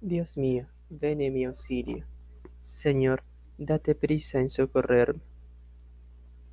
[0.00, 2.06] Dios mío, ven en mi auxilio.
[2.62, 3.24] Señor,
[3.58, 5.20] date prisa en socorrerme.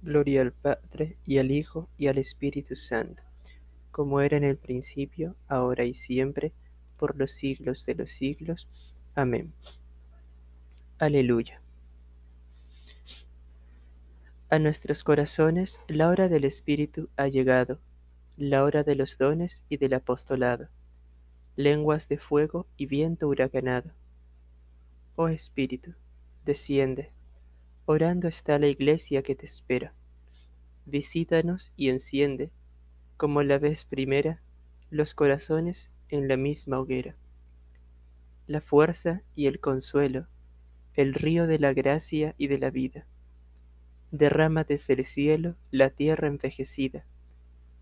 [0.01, 3.21] Gloria al Padre, y al Hijo, y al Espíritu Santo,
[3.91, 6.53] como era en el principio, ahora y siempre,
[6.97, 8.67] por los siglos de los siglos.
[9.13, 9.53] Amén.
[10.97, 11.61] Aleluya.
[14.49, 17.79] A nuestros corazones la hora del Espíritu ha llegado,
[18.37, 20.67] la hora de los dones y del apostolado,
[21.55, 23.91] lenguas de fuego y viento huracanado.
[25.15, 25.93] Oh Espíritu,
[26.43, 27.11] desciende,
[27.85, 29.93] orando está la iglesia que te espera.
[30.85, 32.51] Visítanos y enciende,
[33.17, 34.41] como la vez primera,
[34.89, 37.15] los corazones en la misma hoguera.
[38.47, 40.27] La fuerza y el consuelo,
[40.93, 43.07] el río de la gracia y de la vida
[44.17, 47.05] derrama desde el cielo la tierra envejecida,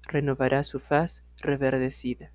[0.04, 2.32] renovará su faz reverdecida.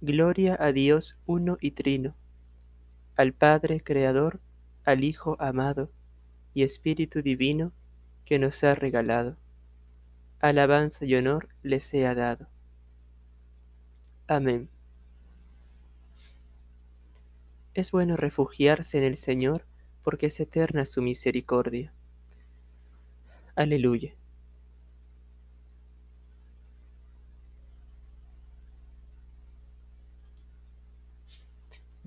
[0.00, 2.14] Gloria a Dios uno y trino,
[3.16, 4.38] al Padre Creador,
[4.84, 5.90] al Hijo amado
[6.54, 7.72] y Espíritu Divino
[8.24, 9.36] que nos ha regalado.
[10.38, 12.46] Alabanza y honor les sea dado.
[14.28, 14.68] Amén.
[17.74, 19.66] Es bueno refugiarse en el Señor
[20.04, 21.92] porque es eterna su misericordia.
[23.56, 24.14] Aleluya.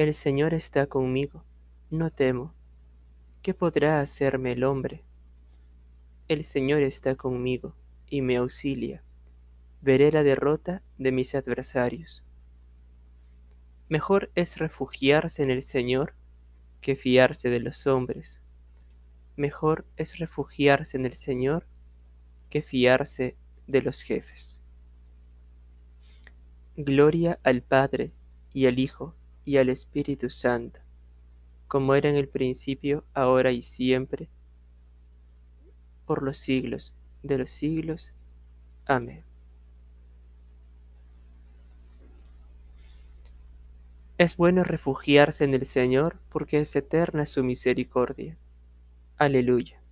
[0.00, 1.44] El Señor está conmigo,
[1.90, 2.54] no temo.
[3.42, 5.04] ¿Qué podrá hacerme el hombre?
[6.26, 7.76] El Señor está conmigo
[8.08, 9.04] y me auxilia.
[9.82, 12.24] Veré la derrota de mis adversarios.
[13.90, 16.14] Mejor es refugiarse en el Señor
[16.80, 18.40] que fiarse de los hombres
[19.36, 21.66] mejor es refugiarse en el Señor
[22.48, 23.34] que fiarse
[23.66, 24.62] de los jefes.
[26.74, 28.12] Gloria al Padre
[28.54, 29.14] y al Hijo
[29.50, 30.78] y al Espíritu Santo,
[31.66, 34.28] como era en el principio, ahora y siempre,
[36.06, 36.94] por los siglos
[37.24, 38.14] de los siglos.
[38.86, 39.24] Amén.
[44.18, 48.38] Es bueno refugiarse en el Señor porque es eterna su misericordia.
[49.16, 49.82] Aleluya.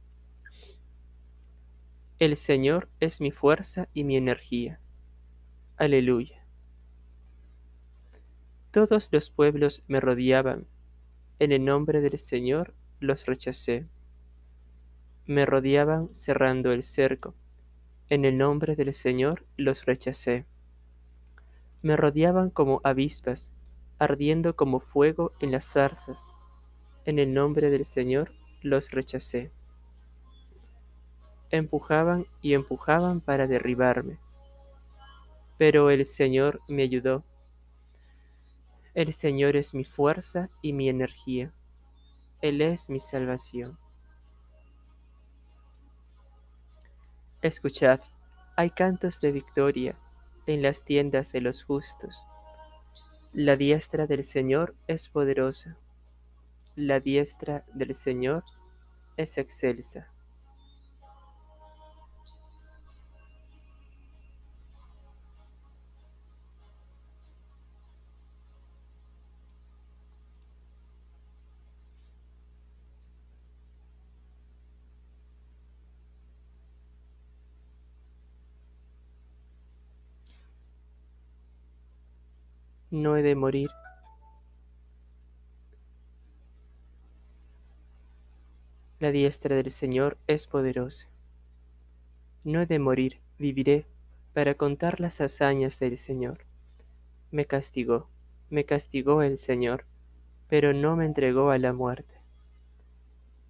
[2.21, 4.79] El Señor es mi fuerza y mi energía.
[5.77, 6.38] Aleluya.
[8.71, 10.67] Todos los pueblos me rodeaban.
[11.39, 13.87] En el nombre del Señor los rechacé.
[15.25, 17.35] Me rodeaban cerrando el cerco.
[18.11, 20.45] En el nombre del Señor los rechacé.
[21.81, 23.53] Me rodeaban como avispas,
[23.99, 26.27] ardiendo como fuego en las zarzas.
[27.07, 29.51] En el nombre del Señor los rechacé.
[31.51, 34.19] Empujaban y empujaban para derribarme.
[35.57, 37.25] Pero el Señor me ayudó.
[38.95, 41.53] El Señor es mi fuerza y mi energía.
[42.41, 43.79] Él es mi salvación.
[47.43, 48.01] Escuchad,
[48.57, 49.97] hay cantos de victoria
[50.47, 52.25] en las tiendas de los justos.
[53.33, 55.77] La diestra del Señor es poderosa
[56.79, 58.45] la diestra del Señor
[59.17, 60.07] es excelsa.
[82.91, 83.71] No he de morir
[88.99, 91.07] La diestra del Señor es poderosa.
[92.43, 93.87] No he de morir, viviré,
[94.33, 96.39] para contar las hazañas del Señor.
[97.31, 98.09] Me castigó,
[98.51, 99.85] me castigó el Señor,
[100.49, 102.15] pero no me entregó a la muerte.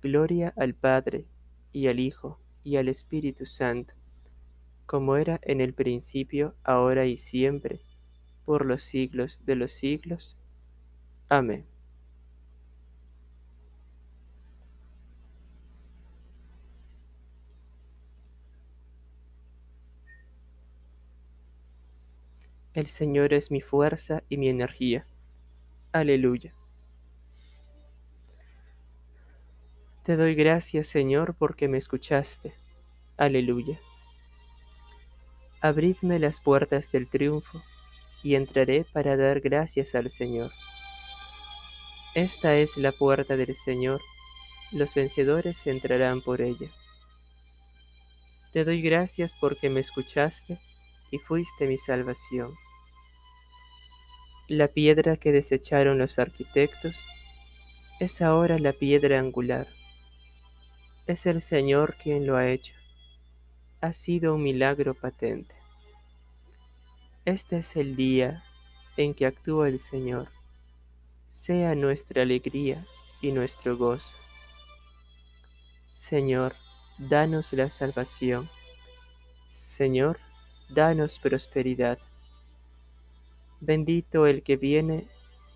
[0.03, 1.25] Gloria al Padre,
[1.73, 3.95] y al Hijo, y al Espíritu Santo,
[4.85, 7.81] como era en el principio, ahora y siempre,
[8.49, 10.35] por los siglos de los siglos.
[11.29, 11.67] Amén.
[22.73, 25.07] El Señor es mi fuerza y mi energía.
[25.93, 26.55] Aleluya.
[30.05, 32.55] Te doy gracias, Señor, porque me escuchaste.
[33.19, 33.79] Aleluya.
[35.61, 37.61] Abridme las puertas del triunfo,
[38.23, 40.51] y entraré para dar gracias al Señor.
[42.15, 44.01] Esta es la puerta del Señor,
[44.73, 46.69] los vencedores entrarán por ella.
[48.53, 50.59] Te doy gracias porque me escuchaste
[51.11, 52.53] y fuiste mi salvación.
[54.49, 57.05] La piedra que desecharon los arquitectos
[58.01, 59.67] es ahora la piedra angular
[61.09, 62.75] es el Señor quien lo ha hecho.
[63.81, 65.55] Ha sido un milagro patente.
[67.29, 68.43] Este es el día
[68.97, 70.31] en que actúa el Señor.
[71.27, 72.87] Sea nuestra alegría
[73.21, 74.17] y nuestro gozo.
[75.91, 76.55] Señor,
[76.97, 78.49] danos la salvación.
[79.51, 80.19] Señor,
[80.71, 81.99] danos prosperidad.
[83.61, 85.07] Bendito el que viene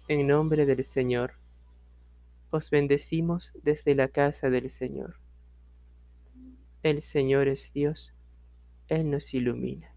[0.08, 1.38] en nombre del Señor.
[2.50, 5.16] Os bendecimos desde la casa del Señor.
[6.82, 8.12] El Señor es Dios,
[8.88, 9.91] Él nos ilumina.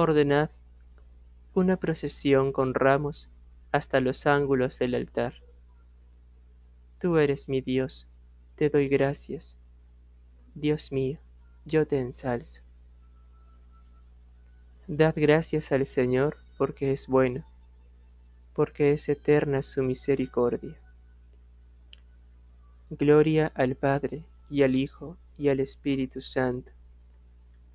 [0.00, 0.48] Ordenad
[1.54, 3.28] una procesión con ramos
[3.72, 5.34] hasta los ángulos del altar.
[7.00, 8.08] Tú eres mi Dios,
[8.54, 9.58] te doy gracias.
[10.54, 11.18] Dios mío,
[11.64, 12.62] yo te ensalzo.
[14.86, 17.44] Dad gracias al Señor porque es bueno,
[18.54, 20.80] porque es eterna su misericordia.
[22.88, 26.70] Gloria al Padre, y al Hijo, y al Espíritu Santo,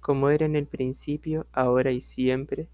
[0.03, 2.67] como era en el principio, ahora y siempre,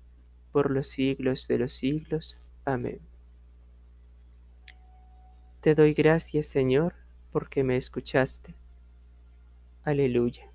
[0.51, 2.39] por los siglos de los siglos.
[2.65, 2.99] Amén.
[5.61, 6.95] Te doy gracias, Señor,
[7.31, 8.55] porque me escuchaste.
[9.83, 10.49] Aleluya.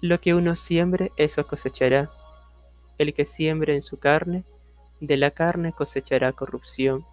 [0.00, 2.10] Lo que uno siembre, eso cosechará
[2.98, 4.44] el que siembre en su carne,
[5.00, 7.04] de la carne cosechará corrupción.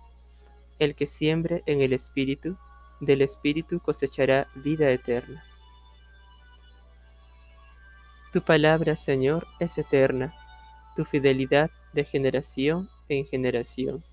[0.79, 2.57] El que siembre en el Espíritu,
[3.01, 5.43] del Espíritu cosechará vida eterna.
[8.31, 10.33] Tu palabra, Señor, es eterna,
[10.95, 14.03] tu fidelidad de generación en generación.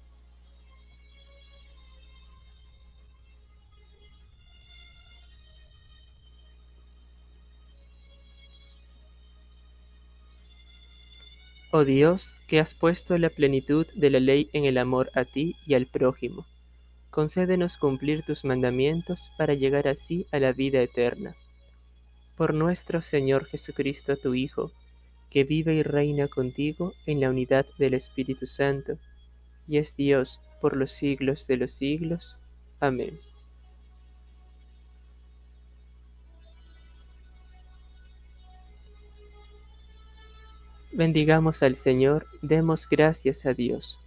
[11.71, 15.57] Oh Dios, que has puesto la plenitud de la ley en el amor a ti
[15.67, 16.47] y al prójimo,
[17.17, 21.35] concédenos cumplir tus mandamientos para llegar así a la vida eterna.
[22.37, 24.71] Por nuestro Señor Jesucristo, tu Hijo,
[25.31, 28.99] que vive y reina contigo en la unidad del Espíritu Santo,
[29.67, 32.37] y es Dios por los siglos de los siglos.
[32.81, 33.19] Amén.
[40.93, 43.99] Bendigamos al Señor, demos gracias a Dios.